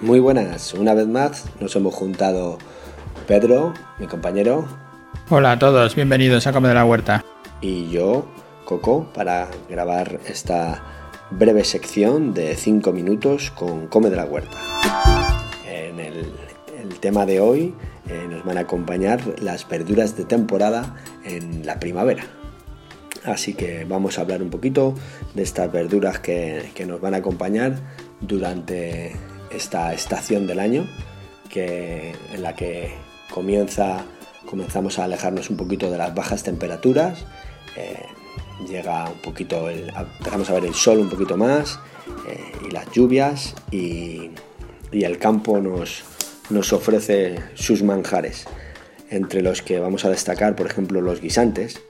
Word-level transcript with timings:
Muy 0.00 0.20
buenas, 0.20 0.74
una 0.74 0.92
vez 0.94 1.06
más 1.06 1.46
nos 1.60 1.74
hemos 1.76 1.94
juntado 1.94 2.58
Pedro, 3.26 3.72
mi 3.98 4.06
compañero. 4.06 4.66
Hola 5.30 5.52
a 5.52 5.58
todos, 5.58 5.94
bienvenidos 5.94 6.46
a 6.46 6.52
Come 6.52 6.68
de 6.68 6.74
la 6.74 6.84
Huerta. 6.84 7.24
Y 7.62 7.88
yo, 7.88 8.26
Coco, 8.66 9.10
para 9.14 9.48
grabar 9.68 10.20
esta 10.26 10.82
breve 11.38 11.64
sección 11.64 12.32
de 12.32 12.54
5 12.54 12.92
minutos 12.92 13.50
con 13.50 13.88
Come 13.88 14.08
de 14.08 14.16
la 14.16 14.24
Huerta. 14.24 14.56
En 15.66 15.98
el, 15.98 16.32
tema 17.00 17.26
de 17.26 17.40
hoy 17.40 17.74
eh, 18.08 18.26
nos 18.30 18.44
van 18.44 18.56
a 18.56 18.60
acompañar 18.60 19.20
las 19.42 19.68
verduras 19.68 20.16
de 20.16 20.24
temporada 20.24 20.96
en 21.24 21.66
la 21.66 21.78
primavera. 21.78 22.24
Así 23.24 23.54
que 23.54 23.84
vamos 23.84 24.16
a 24.16 24.22
hablar 24.22 24.42
un 24.42 24.48
poquito 24.48 24.94
de 25.34 25.42
estas 25.42 25.70
verduras 25.70 26.20
que, 26.20 26.72
nos 26.86 27.00
van 27.00 27.14
a 27.14 27.18
acompañar 27.18 27.74
durante 28.20 29.12
esta 29.50 29.92
estación 29.92 30.46
del 30.46 30.60
año 30.60 30.86
que, 31.50 32.14
en 32.32 32.42
la 32.42 32.54
que 32.54 32.94
comienza, 33.30 34.04
comenzamos 34.46 34.98
a 34.98 35.04
alejarnos 35.04 35.50
un 35.50 35.56
poquito 35.56 35.90
de 35.90 35.98
las 35.98 36.14
bajas 36.14 36.42
temperaturas, 36.42 37.26
eh, 37.76 38.06
llega 38.68 39.08
un 39.08 39.18
poquito, 39.18 39.68
el, 39.68 39.92
empezamos 40.18 40.50
a 40.50 40.54
ver 40.54 40.66
el 40.66 40.74
sol 40.74 40.98
un 40.98 41.08
poquito 41.08 41.36
más 41.36 41.78
eh, 42.28 42.52
y 42.66 42.70
las 42.70 42.90
lluvias 42.92 43.54
y, 43.70 44.30
y 44.92 45.04
el 45.04 45.18
campo 45.18 45.60
nos, 45.60 46.04
nos 46.50 46.72
ofrece 46.72 47.38
sus 47.54 47.82
manjares, 47.82 48.46
entre 49.10 49.42
los 49.42 49.62
que 49.62 49.78
vamos 49.78 50.04
a 50.04 50.10
destacar, 50.10 50.56
por 50.56 50.66
ejemplo, 50.66 51.00
los 51.00 51.20
guisantes. 51.20 51.80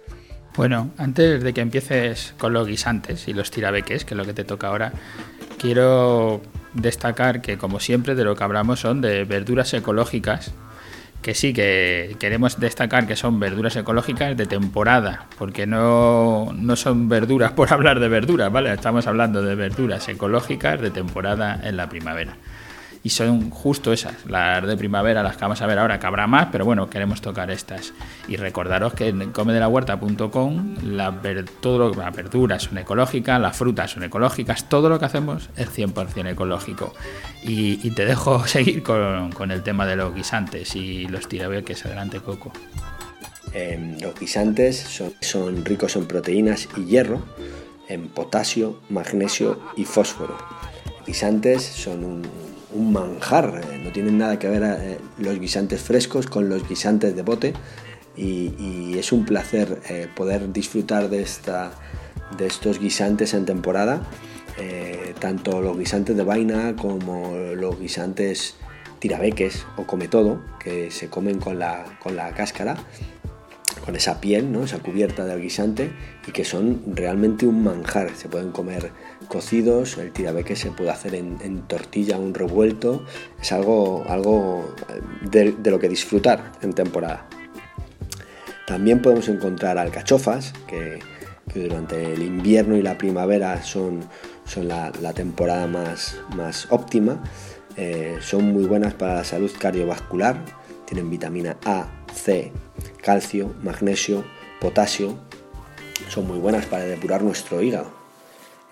Bueno, 0.56 0.90
antes 0.98 1.42
de 1.42 1.52
que 1.52 1.60
empieces 1.60 2.34
con 2.38 2.52
los 2.52 2.68
guisantes 2.68 3.26
y 3.26 3.32
los 3.32 3.50
tirabeques, 3.50 4.04
que 4.04 4.14
es 4.14 4.18
lo 4.18 4.24
que 4.24 4.34
te 4.34 4.44
toca 4.44 4.68
ahora, 4.68 4.92
quiero 5.58 6.40
destacar 6.74 7.40
que, 7.40 7.58
como 7.58 7.80
siempre, 7.80 8.14
de 8.14 8.24
lo 8.24 8.36
que 8.36 8.44
hablamos 8.44 8.80
son 8.80 9.00
de 9.00 9.24
verduras 9.24 9.74
ecológicas, 9.74 10.52
que 11.24 11.34
sí, 11.34 11.54
que 11.54 12.16
queremos 12.20 12.60
destacar 12.60 13.06
que 13.06 13.16
son 13.16 13.40
verduras 13.40 13.74
ecológicas 13.76 14.36
de 14.36 14.44
temporada, 14.44 15.26
porque 15.38 15.66
no, 15.66 16.52
no 16.54 16.76
son 16.76 17.08
verduras 17.08 17.52
por 17.52 17.72
hablar 17.72 17.98
de 17.98 18.08
verduras, 18.08 18.52
¿vale? 18.52 18.70
Estamos 18.70 19.06
hablando 19.06 19.40
de 19.40 19.54
verduras 19.54 20.06
ecológicas 20.06 20.82
de 20.82 20.90
temporada 20.90 21.58
en 21.64 21.78
la 21.78 21.88
primavera 21.88 22.36
y 23.04 23.10
son 23.10 23.50
justo 23.50 23.92
esas, 23.92 24.24
las 24.24 24.66
de 24.66 24.78
primavera, 24.78 25.22
las 25.22 25.36
que 25.36 25.42
vamos 25.42 25.60
a 25.60 25.66
ver 25.66 25.78
ahora, 25.78 26.00
que 26.00 26.06
habrá 26.06 26.26
más, 26.26 26.48
pero 26.50 26.64
bueno, 26.64 26.88
queremos 26.88 27.20
tocar 27.20 27.50
estas. 27.50 27.92
Y 28.28 28.36
recordaros 28.36 28.94
que 28.94 29.08
en 29.08 29.30
comedelahuerta.com 29.30 30.76
la 30.82 31.14
todo 31.60 31.78
lo, 31.78 31.94
las 31.94 32.16
verduras 32.16 32.62
son 32.62 32.78
ecológicas, 32.78 33.38
las 33.38 33.54
frutas 33.54 33.90
son 33.90 34.04
ecológicas, 34.04 34.70
todo 34.70 34.88
lo 34.88 34.98
que 34.98 35.04
hacemos 35.04 35.50
es 35.54 35.68
100% 35.76 36.32
ecológico. 36.32 36.94
Y, 37.42 37.90
te 37.90 38.06
dejo 38.06 38.46
seguir 38.46 38.82
con, 38.82 39.50
el 39.50 39.62
tema 39.62 39.84
de 39.84 39.96
los 39.96 40.14
guisantes 40.14 40.74
y 40.74 41.06
los 41.06 41.28
tirabeques. 41.28 41.84
Adelante, 41.84 42.20
Coco. 42.20 42.52
Em, 43.52 44.00
los 44.00 44.18
guisantes 44.18 44.78
son, 44.78 45.12
son 45.20 45.62
ricos 45.62 45.94
en 45.96 46.06
proteínas 46.06 46.70
y 46.74 46.86
hierro, 46.86 47.22
en 47.86 48.08
potasio, 48.08 48.80
magnesio 48.88 49.60
y 49.76 49.84
fósforo. 49.84 50.38
Guisantes 51.06 51.62
son 51.62 52.02
un 52.02 52.53
un 52.74 52.92
manjar. 52.92 53.62
Eh, 53.72 53.78
no 53.82 53.90
tienen 53.90 54.18
nada 54.18 54.38
que 54.38 54.48
ver 54.48 54.62
eh, 54.62 54.98
los 55.18 55.38
guisantes 55.38 55.80
frescos 55.80 56.26
con 56.26 56.48
los 56.48 56.68
guisantes 56.68 57.16
de 57.16 57.22
bote 57.22 57.54
y, 58.16 58.98
es 58.98 59.10
un 59.12 59.24
placer 59.24 59.80
eh, 59.88 60.06
poder 60.14 60.52
disfrutar 60.52 61.10
de, 61.10 61.20
esta, 61.20 61.72
de 62.38 62.46
estos 62.46 62.78
guisantes 62.78 63.34
en 63.34 63.44
temporada. 63.44 64.06
tanto 65.18 65.60
los 65.60 65.76
guisantes 65.76 66.16
de 66.16 66.22
vaina 66.22 66.76
como 66.76 67.36
los 67.56 67.78
guisantes 67.78 68.54
tirabeques 69.00 69.66
o 69.76 69.84
come 69.84 70.06
todo, 70.06 70.40
que 70.60 70.92
se 70.92 71.08
comen 71.08 71.40
con 71.40 71.58
la, 71.58 71.98
con 72.00 72.14
la 72.14 72.32
cáscara 72.34 72.76
con 73.84 73.96
esa 73.96 74.18
piel, 74.18 74.50
¿no? 74.50 74.64
esa 74.64 74.78
cubierta 74.78 75.26
del 75.26 75.42
guisante 75.42 75.90
y 76.26 76.32
que 76.32 76.44
son 76.44 76.82
realmente 76.86 77.46
un 77.46 77.62
manjar. 77.62 78.16
Se 78.16 78.30
pueden 78.30 78.50
comer 78.50 78.92
cocidos, 79.28 79.98
el 79.98 80.10
tirabeque 80.10 80.56
se 80.56 80.70
puede 80.70 80.90
hacer 80.90 81.14
en, 81.14 81.62
tortilla, 81.68 82.18
un 82.18 82.32
revuelto. 82.32 83.04
Es 83.40 83.52
algo, 83.52 84.04
algo 84.08 84.74
de, 85.30 85.54
lo 85.64 85.78
que 85.78 85.90
disfrutar 85.90 86.52
en 86.62 86.72
temporada. 86.72 87.26
También 88.66 89.02
podemos 89.02 89.28
encontrar 89.28 89.76
alcachofas, 89.76 90.54
que, 90.66 91.00
durante 91.54 92.14
el 92.14 92.22
invierno 92.22 92.76
y 92.76 92.82
la 92.82 92.96
primavera 92.96 93.62
son, 93.62 94.00
son 94.46 94.66
la, 94.66 95.12
temporada 95.14 95.66
más, 95.66 96.16
más 96.34 96.68
óptima. 96.70 97.22
Eh, 97.76 98.16
son 98.20 98.50
muy 98.50 98.64
buenas 98.64 98.94
para 98.94 99.16
la 99.16 99.24
salud 99.24 99.50
cardiovascular, 99.58 100.42
tienen 100.86 101.10
vitamina 101.10 101.58
A, 101.66 101.88
C, 102.14 102.50
calcio, 103.04 103.54
magnesio, 103.62 104.24
potasio. 104.60 105.14
Son 106.08 106.26
muy 106.26 106.38
buenas 106.38 106.64
para 106.66 106.84
depurar 106.84 107.22
nuestro 107.22 107.62
hígado. 107.62 107.92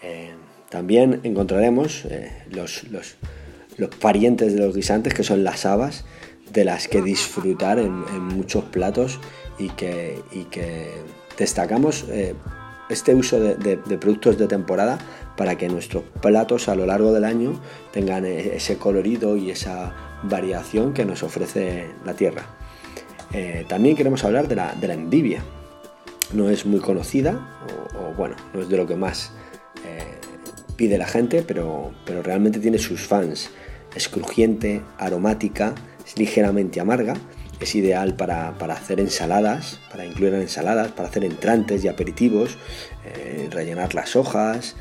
Eh, 0.02 0.32
también 0.70 1.20
encontraremos 1.22 2.06
eh, 2.06 2.32
los, 2.50 2.84
los, 2.84 3.16
parientes 4.00 4.54
de 4.54 4.60
los 4.60 4.74
guisantes, 4.74 5.12
que 5.12 5.22
son 5.22 5.44
las 5.44 5.66
habas, 5.66 6.04
de 6.50 6.64
las 6.64 6.88
que 6.88 7.02
disfrutar 7.02 7.78
en, 7.78 7.92
muchos 8.22 8.64
platos 8.64 9.20
y 9.58 9.68
que, 9.70 10.22
que 10.50 10.88
destacamos 11.36 12.06
eh, 12.08 12.34
este 12.88 13.14
uso 13.14 13.38
de, 13.38 13.76
productos 13.98 14.38
de 14.38 14.46
temporada 14.46 14.98
para 15.36 15.56
que 15.58 15.68
nuestros 15.68 16.04
platos 16.22 16.68
a 16.68 16.74
lo 16.74 16.86
largo 16.86 17.12
del 17.12 17.24
año 17.24 17.60
tengan 17.92 18.24
ese 18.24 18.76
colorido 18.78 19.36
y 19.36 19.50
esa 19.50 19.94
variación 20.22 20.94
que 20.94 21.04
nos 21.04 21.22
ofrece 21.22 21.86
la 22.04 22.14
tierra. 22.14 22.61
Eh, 23.32 23.64
también 23.66 23.96
queremos 23.96 24.24
hablar 24.24 24.48
de 24.48 24.56
la, 24.56 24.74
endivia. 24.82 25.42
No 26.32 26.50
es 26.50 26.66
muy 26.66 26.80
conocida, 26.80 27.40
o, 27.98 28.14
bueno, 28.14 28.36
no 28.54 28.62
es 28.62 28.68
de 28.68 28.76
lo 28.76 28.86
que 28.86 28.96
más 28.96 29.32
eh, 29.86 30.18
pide 30.76 30.98
la 30.98 31.06
gente, 31.06 31.42
pero, 31.42 31.92
pero 32.04 32.22
realmente 32.22 32.58
tiene 32.58 32.78
sus 32.78 33.06
fans. 33.06 33.50
Es 33.94 34.08
crujiente, 34.08 34.82
aromática, 34.98 35.74
es 36.06 36.18
ligeramente 36.18 36.80
amarga, 36.80 37.14
es 37.60 37.74
ideal 37.74 38.14
para, 38.16 38.48
hacer 38.48 39.00
ensaladas, 39.00 39.80
para 39.90 40.04
incluir 40.04 40.34
en 40.34 40.42
ensaladas, 40.42 40.92
para 40.92 41.08
hacer 41.08 41.24
entrantes 41.24 41.84
y 41.84 41.88
aperitivos, 41.88 42.56
eh, 43.04 43.48
rellenar 43.50 43.94
las 43.94 44.16
hojas. 44.16 44.76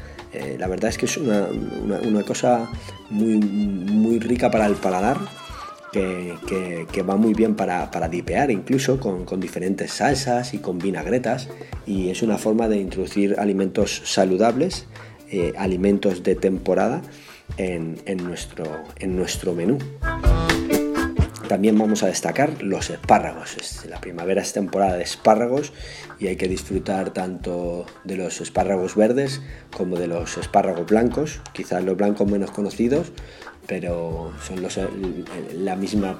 la 0.57 0.67
verdad 0.67 0.90
es 0.90 0.97
que 0.97 1.06
es 1.06 1.17
una, 1.17 2.23
cosa 2.25 2.69
muy, 3.09 3.35
muy 3.35 4.19
rica 4.19 4.50
para 4.50 4.66
el 4.66 4.75
paladar 4.75 5.17
que, 5.91 7.03
va 7.07 7.16
muy 7.16 7.34
bien 7.34 7.56
para, 7.56 7.90
dipear 8.09 8.52
incluso 8.52 9.00
con, 9.00 9.40
diferentes 9.40 9.91
salsas 9.91 10.53
y 10.53 10.59
con 10.59 10.78
vinagretas 10.79 11.50
y 11.85 12.09
es 12.09 12.22
una 12.22 12.38
forma 12.38 12.68
de 12.68 12.78
introducir 12.78 13.35
alimentos 13.40 14.02
saludables, 14.06 14.88
eh, 15.29 15.53
alimentos 15.57 16.24
de 16.24 16.35
temporada 16.35 17.02
en, 17.57 18.00
nuestro, 18.24 18.66
en 18.97 19.16
nuestro 19.16 19.53
menú. 19.53 19.78
También 21.47 21.78
vamos 21.78 22.02
a 22.02 22.08
destacar 22.08 22.63
los 22.63 22.90
espárragos. 22.90 23.58
La 23.90 24.00
primavera 24.00 24.41
es 24.41 24.53
temporada 24.53 24.96
de 24.96 25.03
espárragos 25.03 25.73
y 26.18 26.28
hay 26.28 26.38
que 26.38 26.47
disfrutar 26.47 27.12
tanto 27.12 27.85
de 28.06 28.16
los 28.16 28.40
espárragos 28.40 28.96
verdes 28.96 29.41
como 29.75 29.97
de 29.97 30.08
los 30.08 30.38
espárragos 30.38 30.85
blancos, 30.85 31.41
quizás 31.52 31.84
los 31.84 31.97
blancos 31.97 32.31
menos 32.31 32.52
conocidos, 32.52 33.12
pero 33.67 34.33
son 34.45 34.61
los, 34.61 34.79
la 35.55 35.75
misma 35.75 36.19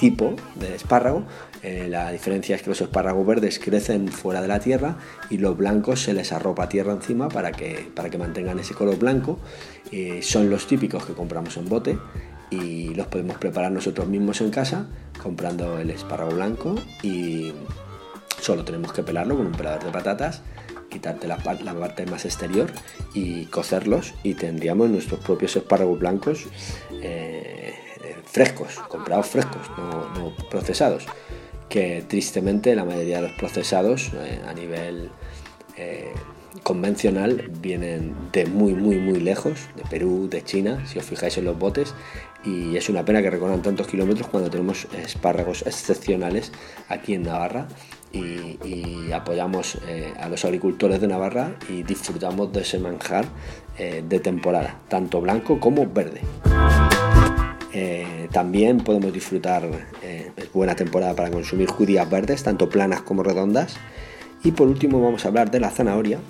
tipo 0.00 0.34
de 0.56 0.74
espárrago. 0.74 1.24
Eh, 1.62 1.86
la 1.88 2.10
diferencia 2.10 2.56
es 2.56 2.62
que 2.62 2.70
los 2.70 2.80
espárragos 2.80 3.26
verdes 3.26 3.58
crecen 3.58 4.08
fuera 4.08 4.40
de 4.40 4.48
la 4.48 4.60
tierra 4.60 4.96
y 5.30 5.38
los 5.38 5.56
blancos 5.56 6.02
se 6.02 6.14
les 6.14 6.32
arropa 6.32 6.68
tierra 6.68 6.92
encima 6.92 7.28
para 7.28 7.52
que, 7.52 7.90
para 7.94 8.10
que 8.10 8.18
mantengan 8.18 8.58
ese 8.58 8.74
color 8.74 8.98
blanco. 8.98 9.38
Eh, 9.90 10.20
son 10.22 10.50
los 10.50 10.66
típicos 10.66 11.04
que 11.04 11.14
compramos 11.14 11.56
en 11.56 11.68
bote 11.68 11.98
y 12.50 12.94
los 12.94 13.06
podemos 13.08 13.36
preparar 13.36 13.72
nosotros 13.72 14.08
mismos 14.08 14.40
en 14.40 14.50
casa 14.50 14.86
comprando 15.22 15.78
el 15.78 15.90
espárrago 15.90 16.30
blanco 16.30 16.76
y 17.02 17.52
solo 18.40 18.64
tenemos 18.64 18.92
que 18.92 19.02
pelarlo 19.02 19.36
con 19.36 19.46
un 19.46 19.52
pelador 19.52 19.84
de 19.84 19.90
patatas 19.90 20.42
quitarte 20.98 21.28
la, 21.28 21.36
parte 21.36 22.06
más 22.06 22.24
exterior 22.24 22.72
y 23.14 23.44
cocerlos 23.46 24.14
y 24.24 24.34
tendríamos 24.34 24.90
nuestros 24.90 25.20
propios 25.20 25.54
espárragos 25.54 25.98
blancos 26.00 26.46
eh, 27.02 27.74
frescos, 28.24 28.74
comprados 28.88 29.26
frescos, 29.26 29.62
no, 29.78 30.34
procesados, 30.50 31.06
que 31.68 32.04
tristemente 32.08 32.74
la 32.74 32.84
mayoría 32.84 33.16
de 33.16 33.28
los 33.28 33.32
procesados 33.38 34.10
eh, 34.12 34.40
a 34.44 34.52
nivel 34.54 35.10
eh, 35.76 36.12
convencional 36.64 37.48
vienen 37.60 38.14
de 38.32 38.46
muy 38.46 38.74
muy 38.74 38.98
muy 38.98 39.20
lejos, 39.20 39.68
de 39.76 39.84
Perú, 39.88 40.28
de 40.28 40.42
China, 40.42 40.84
si 40.86 40.98
os 40.98 41.04
fijáis 41.04 41.38
en 41.38 41.44
los 41.44 41.56
botes, 41.56 41.94
y 42.44 42.76
es 42.76 42.88
una 42.88 43.04
pena 43.04 43.22
que 43.22 43.30
recorran 43.30 43.62
tantos 43.62 43.86
kilómetros 43.86 44.26
cuando 44.28 44.50
tenemos 44.50 44.88
espárragos 44.96 45.62
excepcionales 45.62 46.50
aquí 46.88 47.14
en 47.14 47.22
Navarra 47.22 47.68
y, 48.12 49.10
apoyamos 49.12 49.78
eh, 49.86 50.12
a 50.20 50.28
los 50.28 50.44
agricultores 50.44 51.00
de 51.00 51.08
Navarra 51.08 51.56
y 51.68 51.82
disfrutamos 51.82 52.52
de 52.52 52.60
ese 52.60 52.78
manjar 52.78 53.24
eh, 53.78 54.04
de 54.06 54.20
temporada, 54.20 54.78
tanto 54.88 55.20
blanco 55.20 55.58
como 55.58 55.86
verde. 55.86 56.20
Eh, 57.72 58.28
también 58.30 58.78
podemos 58.78 59.12
disfrutar, 59.12 59.68
buena 60.52 60.74
temporada 60.74 61.14
para 61.14 61.30
consumir 61.30 61.68
judías 61.68 62.08
verdes, 62.08 62.42
tanto 62.42 62.68
planas 62.68 63.02
como 63.02 63.22
redondas. 63.22 63.76
Y 64.44 64.52
por 64.52 64.68
último 64.68 65.00
vamos 65.00 65.24
a 65.24 65.28
hablar 65.28 65.50
de 65.50 65.60
la 65.60 65.70
zanahoria, 65.70 66.20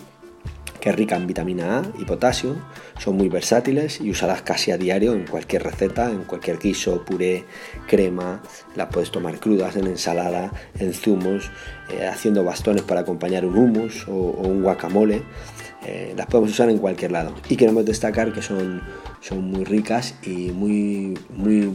que 0.81 0.91
es 0.91 0.97
rica 0.97 1.17
en 1.17 1.27
vitamina 1.27 1.79
A 1.79 1.83
y 1.99 2.05
potasio, 2.05 2.57
son 2.99 3.17
muy 3.17 3.29
versátiles 3.29 4.01
y 4.01 4.11
usadas 4.11 4.43
casi 4.43 4.71
a 4.71 4.79
diario 4.79 5.13
en 5.15 5.27
cualquier 5.27 5.63
receta, 5.63 6.11
en 6.11 6.25
cualquier 6.25 6.59
guiso, 6.59 7.05
puré, 7.05 7.45
crema, 7.87 8.43
las 8.77 8.89
puedes 8.89 9.11
tomar 9.11 9.39
crudas 9.39 9.77
en 9.77 9.87
ensalada, 9.87 10.53
en 10.79 10.93
zumos, 10.93 11.51
eh, 11.91 12.07
haciendo 12.07 12.45
bastones 12.45 12.83
para 12.83 13.01
acompañar 13.01 13.45
un 13.45 13.57
hummus 13.57 14.07
o, 14.09 14.13
un 14.13 14.63
guacamole, 14.63 15.23
eh, 15.85 16.13
las 16.17 16.27
podemos 16.27 16.51
usar 16.51 16.69
en 16.71 16.79
cualquier 16.79 17.13
lado. 17.13 17.35
Y 17.49 17.57
queremos 17.57 17.85
destacar 17.85 18.33
que 18.33 18.43
son, 18.43 18.83
son 19.21 19.51
muy 19.51 19.65
ricas 19.65 20.15
y 20.23 20.51
muy, 20.51 21.19
muy 21.31 21.73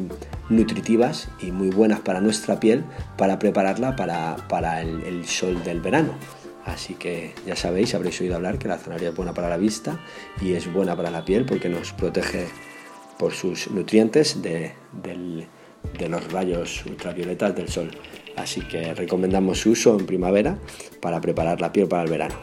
nutritivas 0.49 1.29
y 1.41 1.51
muy 1.51 1.69
buenas 1.69 2.01
para 2.01 2.21
nuestra 2.21 2.59
piel 2.59 2.83
para 3.17 3.39
prepararla 3.39 3.95
para, 3.95 4.81
el 4.81 5.25
sol 5.25 5.63
del 5.63 5.81
verano. 5.81 6.13
Así 6.65 6.93
que 6.95 7.33
ya 7.45 7.55
sabéis, 7.55 7.93
habréis 7.93 8.19
oído 8.21 8.35
hablar 8.35 8.57
que 8.57 8.67
la 8.67 8.77
zanahoria 8.77 9.09
es 9.09 9.15
buena 9.15 9.33
para 9.33 9.49
la 9.49 9.57
vista 9.57 9.99
y 10.41 10.53
es 10.53 10.71
buena 10.71 10.95
para 10.95 11.11
la 11.11 11.25
piel 11.25 11.45
porque 11.45 11.67
nos 11.69 11.91
protege 11.91 12.47
por 13.17 13.33
sus 13.33 13.69
nutrientes 13.69 14.41
de, 14.41 14.73
los 16.09 16.31
rayos 16.31 16.85
ultravioletas 16.85 17.55
del 17.55 17.67
sol. 17.67 17.91
Así 18.35 18.61
que 18.61 18.93
recomendamos 18.93 19.59
su 19.59 19.71
uso 19.71 19.97
en 19.99 20.05
primavera 20.05 20.57
para 21.01 21.19
preparar 21.21 21.59
la 21.59 21.71
piel 21.71 21.87
para 21.87 22.03
el 22.03 22.09
verano. 22.09 22.35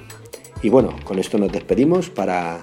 Y 0.62 0.68
bueno, 0.68 0.94
con 1.04 1.18
esto 1.18 1.38
nos 1.38 1.50
despedimos 1.50 2.10
para 2.10 2.60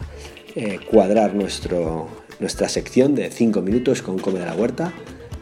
eh, 0.55 0.79
cuadrar 0.89 1.33
nuestro, 1.33 2.07
nuestra 2.39 2.69
sección 2.69 3.15
de 3.15 3.31
5 3.31 3.61
minutos 3.61 4.03
con 4.03 4.19
Come 4.19 4.39
de 4.39 4.45
la 4.45 4.55
Huerta. 4.55 4.93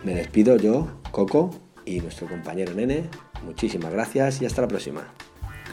Me 0.06 0.16
despido 0.16 0.56
yo, 0.56 0.88
Coco, 1.12 1.52
y 1.86 2.00
nuestro 2.00 2.28
compañero 2.28 2.74
Nene. 2.74 3.10
Muchísimas 3.44 3.92
gracias 3.92 4.42
y 4.42 4.46
hasta 4.46 4.62
la 4.62 4.68
próxima. 4.70 5.14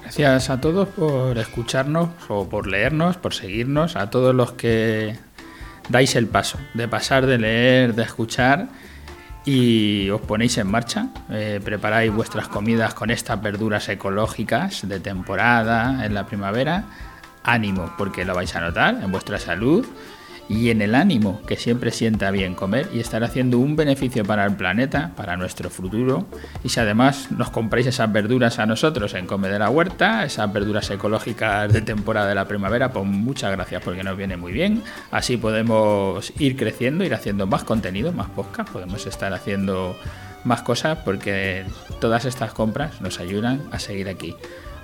Gracias 0.03 0.51
a 0.51 0.61
todos 0.61 0.89
por 0.89 1.39
escucharnos 1.39 2.11
o 2.29 2.49
por 2.49 2.67
leernos, 2.67 3.17
por 3.17 3.35
seguirnos, 3.35 3.97
a 3.97 4.11
todos 4.11 4.35
los 4.35 4.53
que 4.53 5.17
dais 5.89 6.15
el 6.17 6.27
paso 6.27 6.59
de 6.75 6.89
pasar 6.89 7.27
de 7.27 7.39
leer, 7.39 7.95
de 7.95 8.03
escuchar 8.03 8.69
y 9.45 10.11
os 10.11 10.21
ponéis 10.21 10.59
en 10.59 10.71
marcha, 10.71 11.09
eh, 11.31 11.61
preparáis 11.65 12.13
vuestras 12.13 12.49
comidas 12.49 12.95
con 12.95 13.11
estas 13.11 13.41
verduras 13.43 13.89
ecológicas 13.89 14.87
de 14.87 15.01
temporada 15.01 16.05
en 16.05 16.15
la 16.15 16.27
primavera. 16.27 16.85
Ánimo, 17.45 17.93
porque 17.99 18.25
lo 18.25 18.35
vais 18.35 18.55
a 18.55 18.61
notar 18.61 19.01
en 19.03 19.11
vuestra 19.11 19.39
salud 19.39 19.85
y 20.49 20.71
en 20.71 20.83
el 20.83 20.95
ánimo 20.95 21.41
que 21.47 21.57
siempre 21.57 21.91
sienta 21.91 22.31
bien 22.31 22.55
comer 22.55 22.89
y 22.93 23.01
estar 23.01 23.25
haciendo 23.25 23.59
un 23.59 23.77
beneficio 23.77 24.25
para 24.25 24.45
el 24.45 24.57
planeta, 24.57 25.13
para 25.17 25.37
nuestro 25.37 25.71
futuro. 25.71 26.27
Y 26.65 26.69
si 26.69 26.81
además 26.81 27.31
nos 27.31 27.51
compráis 27.51 27.87
esas 27.87 28.13
verduras 28.13 28.59
a 28.59 28.67
nosotros 28.67 29.15
en 29.15 29.27
Come 29.27 29.49
de 29.49 29.59
la 29.59 29.71
Huerta, 29.71 30.25
esas 30.25 30.53
verduras 30.53 30.91
ecológicas 30.91 31.73
de 31.73 31.83
temporada 31.83 32.29
de 32.29 32.35
la 32.35 32.47
primavera, 32.47 32.93
pues 32.93 33.07
muchas 33.07 33.53
gracias 33.53 33.83
porque 33.83 34.03
nos 34.03 34.17
viene 34.17 34.37
muy 34.37 34.53
bien. 34.53 34.83
Así 35.11 35.37
podemos 35.37 36.33
ir 36.39 36.57
creciendo, 36.57 37.05
ir 37.05 37.15
haciendo 37.15 37.47
más 37.47 37.65
contenido, 37.65 38.13
más 38.13 38.31
podcast, 38.31 38.71
podemos 38.71 39.07
estar 39.07 39.33
haciendo 39.33 39.97
más 40.45 40.63
cosas 40.63 40.99
porque 41.05 41.65
todas 42.01 42.25
estas 42.25 42.53
compras 42.53 43.01
nos 43.01 43.21
ayudan 43.21 43.63
a 43.71 43.79
seguir 43.79 44.09
aquí. 44.09 44.35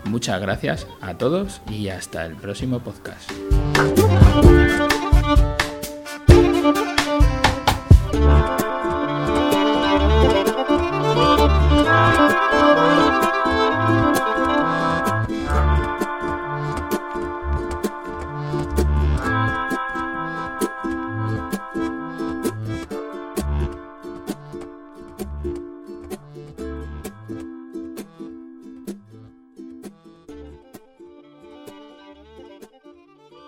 Muchas 0.04 0.40
gracias 0.40 0.87
a 1.00 1.14
todos 1.14 1.61
y 1.69 1.88
hasta 1.88 2.25
el 2.25 2.34
próximo 2.34 2.81
podcast. 2.81 3.31